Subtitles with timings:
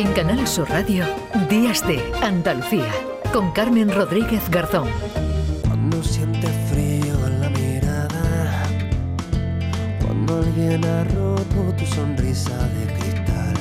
[0.00, 1.04] En Canal Sur Radio,
[1.50, 2.90] Días de Andalucía,
[3.34, 4.88] con Carmen Rodríguez Garzón.
[5.68, 8.62] Cuando siente frío en la mirada,
[10.02, 13.54] cuando alguien ha roto tu sonrisa de cristal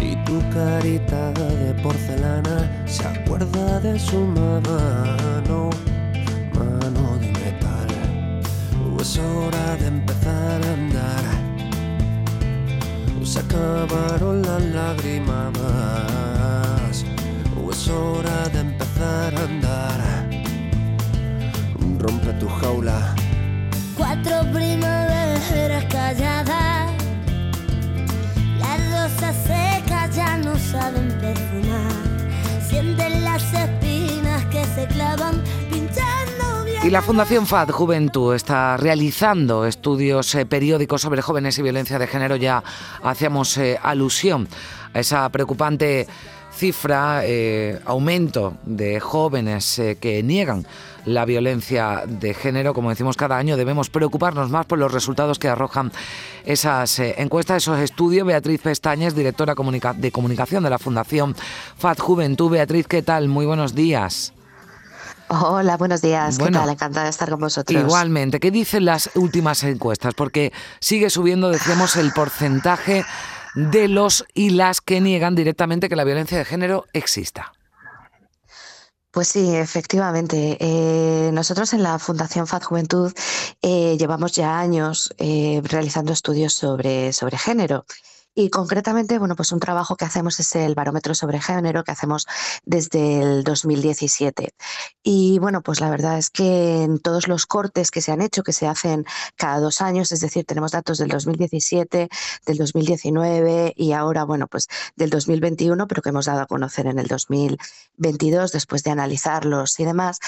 [0.00, 5.70] y tu carita de porcelana se acuerda de su mano,
[6.58, 7.86] mano de metal.
[9.00, 11.22] Es hora de empezar a andar.
[13.22, 14.41] Se acabaron
[15.02, 17.04] las lágrimas.
[17.70, 20.28] Es hora de empezar a andar.
[21.98, 23.14] Rompe tu jaula.
[23.96, 24.91] Cuatro primaveras
[36.92, 42.36] la Fundación FAD Juventud está realizando estudios eh, periódicos sobre jóvenes y violencia de género.
[42.36, 42.62] Ya
[43.02, 44.46] hacíamos eh, alusión
[44.92, 46.06] a esa preocupante
[46.54, 50.66] cifra, eh, aumento de jóvenes que niegan
[51.06, 52.74] la violencia de género.
[52.74, 55.92] Como decimos cada año, debemos preocuparnos más por los resultados que arrojan
[56.44, 58.26] esas encuestas, esos estudios.
[58.26, 61.34] Beatriz Pestañez, directora comunica- de comunicación de la Fundación
[61.78, 62.50] FAD Juventud.
[62.50, 63.28] Beatriz, ¿qué tal?
[63.28, 64.34] Muy buenos días.
[65.40, 66.36] Hola, buenos días.
[66.36, 66.58] Bueno.
[66.58, 66.74] ¿Qué tal?
[66.74, 67.80] Encantada de estar con vosotros.
[67.80, 70.12] Igualmente, ¿qué dicen las últimas encuestas?
[70.12, 73.06] Porque sigue subiendo, decíamos, el porcentaje
[73.54, 77.54] de los y las que niegan directamente que la violencia de género exista.
[79.10, 80.58] Pues sí, efectivamente.
[80.60, 83.12] Eh, nosotros en la Fundación FAD Juventud
[83.62, 87.86] eh, llevamos ya años eh, realizando estudios sobre, sobre género.
[88.34, 92.26] Y concretamente, bueno, pues un trabajo que hacemos es el barómetro sobre género que hacemos
[92.64, 94.54] desde el 2017.
[95.02, 98.42] Y bueno, pues la verdad es que en todos los cortes que se han hecho,
[98.42, 99.04] que se hacen
[99.36, 102.08] cada dos años, es decir, tenemos datos del 2017,
[102.46, 106.98] del 2019 y ahora, bueno, pues del 2021, pero que hemos dado a conocer en
[106.98, 110.18] el 2022 después de analizarlos y demás,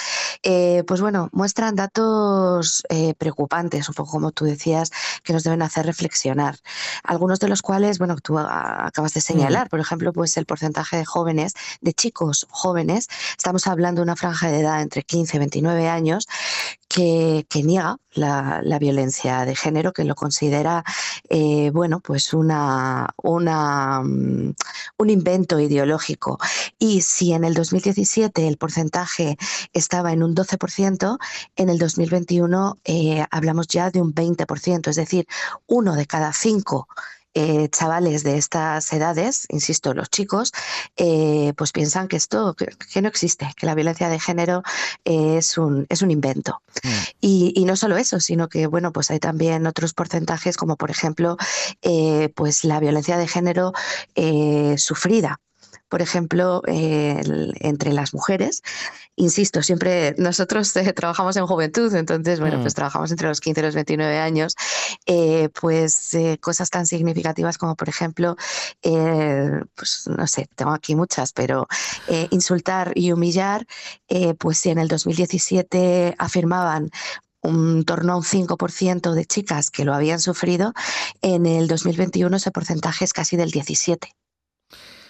[0.43, 4.91] eh, pues bueno, muestran datos eh, preocupantes, un poco como tú decías,
[5.23, 6.57] que nos deben hacer reflexionar.
[7.03, 11.05] Algunos de los cuales, bueno, tú acabas de señalar, por ejemplo, pues el porcentaje de
[11.05, 13.07] jóvenes, de chicos jóvenes,
[13.37, 16.27] estamos hablando de una franja de edad entre 15 y 29 años,
[16.87, 20.83] que, que niega la, la violencia de género, que lo considera,
[21.29, 24.53] eh, bueno, pues una, una, mm,
[24.97, 26.37] un invento ideológico.
[26.79, 29.37] Y si en el 2017 el porcentaje
[29.73, 31.17] estaba en un 12%,
[31.55, 35.27] en el 2021 eh, hablamos ya de un 20%, es decir,
[35.67, 36.87] uno de cada cinco
[37.35, 40.53] eh, chavales de estas edades, insisto, los chicos,
[40.95, 44.63] eh, pues piensan que esto, que, que no existe, que la violencia de género
[45.03, 46.61] eh, es, un, es un invento.
[47.19, 50.91] Y, y no solo eso, sino que bueno, pues hay también otros porcentajes, como por
[50.91, 51.37] ejemplo,
[52.35, 53.73] pues la violencia de género
[54.77, 55.39] sufrida.
[55.95, 57.21] Por ejemplo, eh,
[57.61, 58.63] entre las mujeres,
[59.15, 62.63] insisto, siempre nosotros eh, trabajamos en juventud, entonces, bueno, Mm.
[62.63, 64.57] pues trabajamos entre los 15 y los 29 años,
[65.05, 66.11] eh, pues
[66.41, 68.35] cosas tan significativas como, por ejemplo,
[68.81, 71.65] pues no sé, tengo aquí muchas, pero
[72.29, 73.65] insultar y humillar,
[74.37, 76.89] pues si en el 2017 afirmaban
[77.41, 80.73] un torno a un 5% de chicas que lo habían sufrido,
[81.21, 84.09] en el 2021 ese porcentaje es casi del 17%,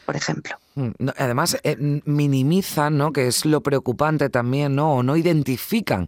[0.06, 0.56] por ejemplo.
[0.76, 3.12] Mm, Además, eh, minimizan, ¿no?
[3.12, 4.96] Que es lo preocupante también, ¿no?
[4.96, 6.08] O no identifican.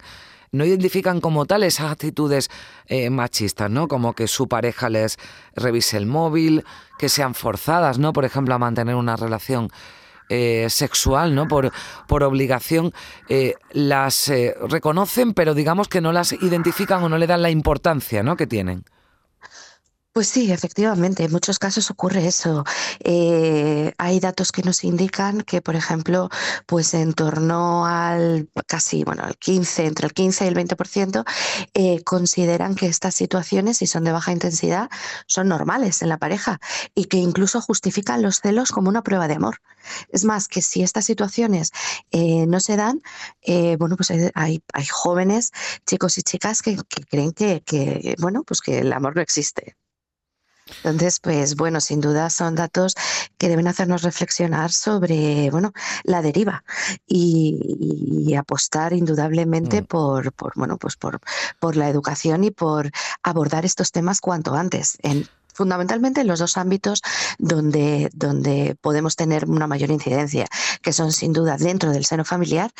[0.51, 2.49] No identifican como tal esas actitudes
[2.85, 3.87] eh, machistas, ¿no?
[3.87, 5.17] Como que su pareja les
[5.55, 6.63] revise el móvil,
[6.97, 8.13] que sean forzadas, ¿no?
[8.13, 9.69] Por ejemplo, a mantener una relación
[10.29, 11.47] eh, sexual, ¿no?
[11.47, 11.71] Por,
[12.05, 12.93] por obligación,
[13.29, 17.49] eh, las eh, reconocen, pero digamos que no las identifican o no le dan la
[17.49, 18.35] importancia, ¿no?
[18.35, 18.83] Que tienen.
[20.17, 22.63] Pues sí, efectivamente, en muchos casos ocurre eso.
[23.03, 26.29] Eh, hay datos que nos indican que, por ejemplo,
[26.65, 31.23] pues en torno al casi, bueno, al 15, entre el 15 y el 20%,
[31.75, 34.89] eh, consideran que estas situaciones, si son de baja intensidad,
[35.27, 36.59] son normales en la pareja
[36.95, 39.61] y que incluso justifican los celos como una prueba de amor.
[40.09, 41.71] Es más, que si estas situaciones
[42.09, 43.03] eh, no se dan,
[43.43, 44.31] eh, bueno, pues hay,
[44.73, 45.51] hay, jóvenes,
[45.85, 46.75] chicos y chicas que,
[47.07, 49.77] creen que, bueno, pues que el amor no existe.
[50.83, 52.95] Entonces, pues bueno, sin duda son datos
[53.37, 55.73] que deben hacernos reflexionar sobre, bueno,
[56.03, 56.63] la deriva
[57.07, 59.85] y, y apostar indudablemente Mm.
[59.85, 61.19] por, por, bueno, pues por,
[61.59, 62.91] por la educación y por
[63.23, 64.97] abordar estos temas cuanto antes.
[65.01, 67.01] En, fundamentalmente en los dos ámbitos
[67.39, 70.45] donde, donde podemos tener una mayor incidencia,
[70.81, 72.71] que son sin duda dentro del seno familiar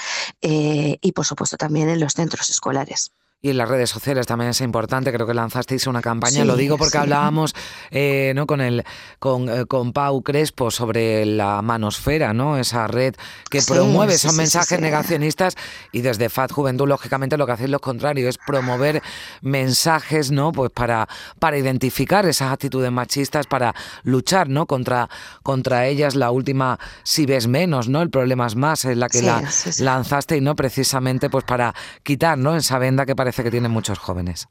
[0.41, 3.11] eh, y por supuesto también en los centros escolares.
[3.39, 6.75] Y en las redes sociales también es importante, creo que lanzasteis una campaña, lo digo
[6.75, 7.53] porque hablábamos
[7.91, 8.47] eh, ¿no?
[8.47, 8.83] con, el,
[9.19, 12.57] con, eh, con, Pau Crespo sobre la manosfera, ¿no?
[12.57, 13.13] esa red
[13.51, 15.55] que promueve esos mensajes negacionistas
[15.91, 19.03] y desde FAT Juventud, lógicamente, lo que hacéis lo contrario, es promover
[19.43, 20.51] mensajes ¿no?
[20.51, 21.07] pues para,
[21.37, 24.65] para identificar esas actitudes machistas, para luchar ¿no?
[24.65, 25.11] contra,
[25.43, 26.15] contra ellas.
[26.15, 28.01] La última, si ves menos, ¿no?
[28.01, 29.43] el problema es más, es la que la
[29.77, 32.55] lanzaste y no precisamente pues para quitar ¿no?
[32.55, 34.47] esa venda que parece que tienen muchos jóvenes.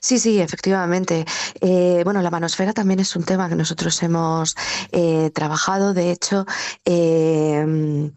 [0.00, 1.26] Sí, sí, efectivamente.
[1.60, 4.56] Eh, bueno, la manosfera también es un tema que nosotros hemos
[4.92, 5.92] eh, trabajado.
[5.92, 6.46] De hecho,
[6.86, 8.10] eh,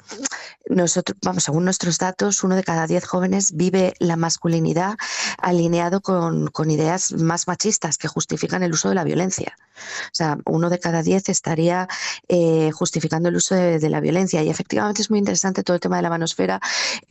[0.67, 4.97] nosotros, vamos, según nuestros datos, uno de cada diez jóvenes vive la masculinidad
[5.37, 9.57] alineado con, con, ideas más machistas que justifican el uso de la violencia.
[10.05, 11.87] O sea, uno de cada diez estaría
[12.27, 14.43] eh, justificando el uso de, la violencia.
[14.43, 16.59] Y efectivamente es muy interesante todo el tema de la manosfera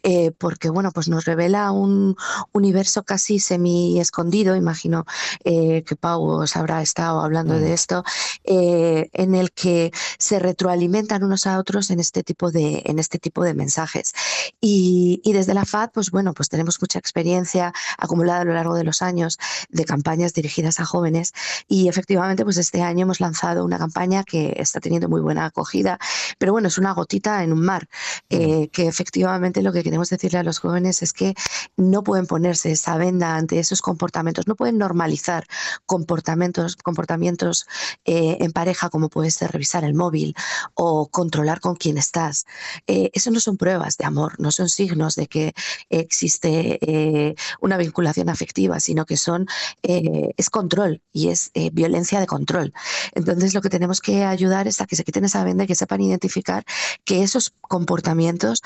[0.03, 2.17] eh, porque, bueno, pues nos revela un
[2.53, 5.05] universo casi semi escondido, imagino
[5.45, 7.73] eh, que Pau os habrá estado hablando de mm.
[7.73, 8.05] esto,
[8.45, 13.38] en el que se retroalimentan unos a otros en este tipo de, en este tipo
[13.43, 14.15] de de mensajes.
[14.61, 18.83] Y, desde la FAD, pues bueno, pues tenemos mucha experiencia acumulada a lo largo de
[18.83, 19.39] los años
[19.69, 21.33] de campañas dirigidas a jóvenes
[21.69, 25.99] y efectivamente pues este año hemos lanzado una campaña que está teniendo muy buena acogida,
[26.39, 27.89] pero bueno, es una gotita en un mar,
[28.31, 31.35] eh, que efectivamente lo que queremos decirle a los jóvenes es que
[31.77, 35.47] no pueden ponerse esa venda ante esos comportamientos, no pueden normalizar
[35.87, 37.67] comportamientos, comportamientos
[38.05, 40.35] eh, en pareja como puede ser revisar el móvil
[40.75, 42.45] o controlar con quién estás.
[42.87, 45.55] Eh, eso no son pruebas de amor, no son signos de que
[45.91, 49.47] existe eh, una vinculación afectiva, sino que son
[49.83, 52.73] eh, es control y es eh, violencia de control.
[53.15, 55.75] Entonces lo que tenemos que ayudar es a que se quiten esa venda y que
[55.75, 56.65] sepan identificar
[57.05, 58.63] que esos comportamientos,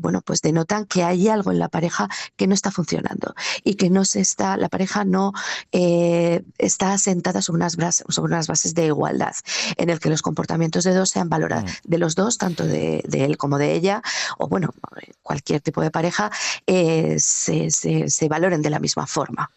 [0.00, 3.90] bueno, pues denotan que hay algo en la pareja que no está funcionando y que
[3.90, 5.32] no se está, la pareja no
[5.70, 9.34] está asentada sobre unas, bases, sobre unas bases de igualdad,
[9.76, 11.90] en el que los comportamientos de dos sean valorados, mm.
[11.90, 14.02] de los dos, tanto de, de él como de ella,
[14.38, 14.74] o bueno,
[15.22, 16.30] cualquier tipo de pareja,
[16.66, 19.50] eh, se, se valoren de la misma forma.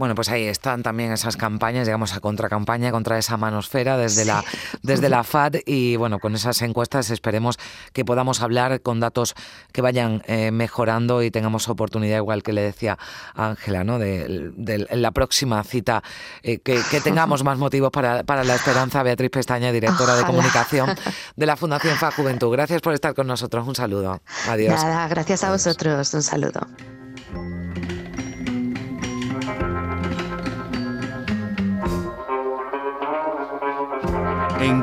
[0.00, 4.42] Bueno, pues ahí están también esas campañas, digamos, a contracampaña contra esa manosfera desde la
[4.82, 7.58] desde la FAD y bueno, con esas encuestas esperemos
[7.92, 9.34] que podamos hablar con datos
[9.72, 12.98] que vayan eh, mejorando y tengamos oportunidad, igual que le decía
[13.34, 13.98] Ángela, ¿no?
[13.98, 16.02] De, la próxima cita,
[16.42, 19.02] eh, que, tengamos más motivos para, para, la esperanza.
[19.02, 20.94] Beatriz Pestaña, directora de comunicación
[21.36, 22.50] de la Fundación FAD Juventud.
[22.50, 23.68] Gracias por estar con nosotros.
[23.68, 24.22] Un saludo.
[24.48, 24.82] Adiós.
[24.82, 26.14] Nada, gracias a vosotros.
[26.14, 26.66] Un saludo.